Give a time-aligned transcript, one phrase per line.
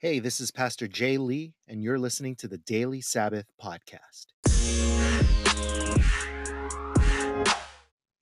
[0.00, 4.26] Hey, this is Pastor Jay Lee, and you're listening to the Daily Sabbath Podcast.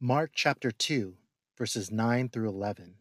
[0.01, 1.17] Mark chapter 2,
[1.59, 2.95] verses 9 through 11.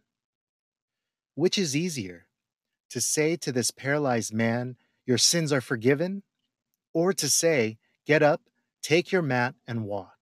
[1.36, 2.28] Which is easier,
[2.90, 6.24] to say to this paralyzed man, Your sins are forgiven,
[6.94, 8.42] or to say, Get up,
[8.84, 10.18] take your mat, and walk?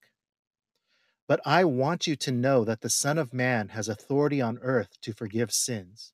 [1.28, 5.02] But I want you to know that the Son of Man has authority on earth
[5.02, 6.14] to forgive sins.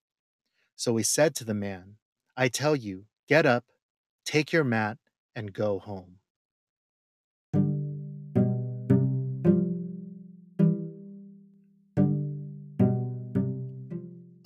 [0.77, 1.97] So he said to the man,
[2.41, 3.65] I tell you, get up,
[4.25, 4.97] take your mat,
[5.35, 6.19] and go home.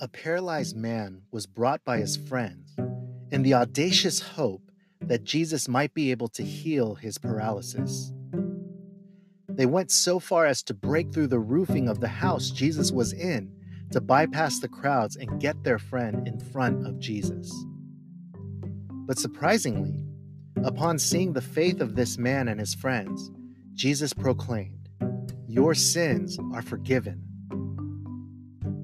[0.00, 2.74] A paralyzed man was brought by his friends
[3.30, 8.12] in the audacious hope that Jesus might be able to heal his paralysis.
[9.48, 13.12] They went so far as to break through the roofing of the house Jesus was
[13.12, 13.52] in
[13.92, 17.54] to bypass the crowds and get their friend in front of Jesus.
[19.06, 19.94] But surprisingly,
[20.64, 23.30] upon seeing the faith of this man and his friends,
[23.74, 24.88] Jesus proclaimed,
[25.46, 27.22] Your sins are forgiven.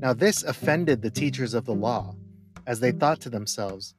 [0.01, 2.17] Now, this offended the teachers of the law,
[2.67, 3.95] as they thought to themselves,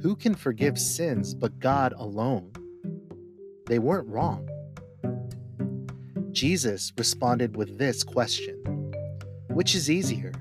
[0.00, 2.52] Who can forgive sins but God alone?
[3.66, 4.48] They weren't wrong.
[6.30, 8.56] Jesus responded with this question
[9.48, 10.32] Which is easier,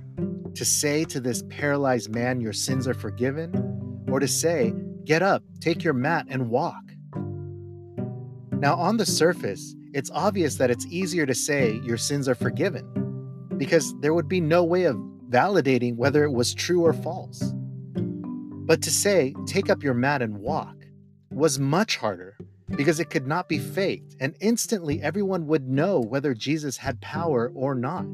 [0.53, 4.73] to say to this paralyzed man, Your sins are forgiven, or to say,
[5.05, 6.83] Get up, take your mat, and walk.
[8.51, 12.87] Now, on the surface, it's obvious that it's easier to say your sins are forgiven
[13.57, 14.95] because there would be no way of
[15.29, 17.53] validating whether it was true or false.
[17.95, 20.75] But to say, take up your mat and walk,
[21.31, 22.37] was much harder
[22.69, 27.51] because it could not be faked, and instantly everyone would know whether Jesus had power
[27.53, 28.07] or not.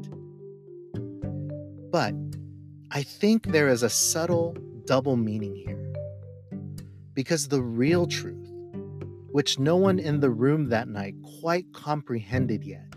[1.90, 2.14] But
[2.90, 5.89] I think there is a subtle double meaning here.
[7.14, 8.48] Because the real truth,
[9.32, 12.94] which no one in the room that night quite comprehended yet,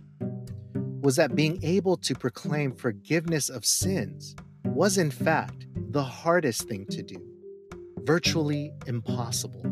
[1.02, 6.86] was that being able to proclaim forgiveness of sins was, in fact, the hardest thing
[6.88, 7.18] to do,
[8.04, 9.64] virtually impossible.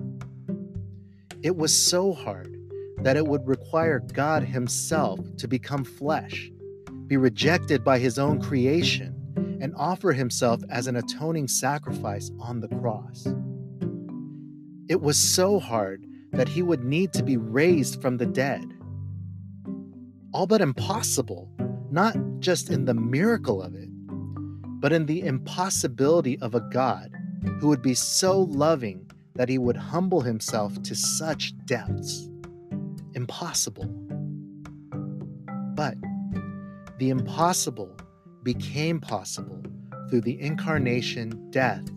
[1.42, 2.56] It was so hard
[3.00, 6.52] that it would require God Himself to become flesh,
[7.08, 9.16] be rejected by His own creation,
[9.62, 13.28] and offer Himself as an atoning sacrifice on the cross.
[14.92, 18.74] It was so hard that he would need to be raised from the dead.
[20.34, 21.50] All but impossible,
[21.90, 23.88] not just in the miracle of it,
[24.82, 27.10] but in the impossibility of a God
[27.62, 32.28] who would be so loving that he would humble himself to such depths.
[33.14, 33.86] Impossible.
[35.74, 35.96] But
[37.00, 37.96] the impossible
[38.44, 39.64] became possible
[40.10, 41.90] through the incarnation, death,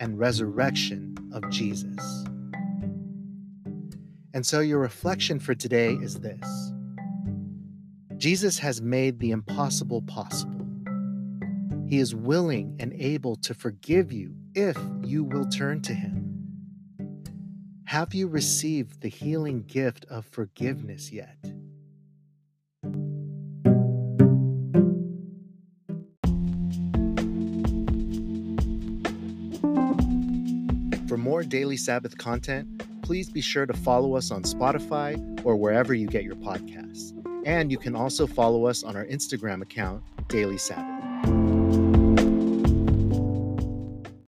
[0.00, 2.26] and resurrection of Jesus.
[4.34, 6.72] And so your reflection for today is this
[8.16, 10.66] Jesus has made the impossible possible.
[11.86, 16.32] He is willing and able to forgive you if you will turn to Him.
[17.84, 21.36] Have you received the healing gift of forgiveness yet?
[31.06, 32.81] For more daily Sabbath content,
[33.12, 37.12] please be sure to follow us on Spotify or wherever you get your podcasts.
[37.44, 41.11] And you can also follow us on our Instagram account, Daily Sabbath.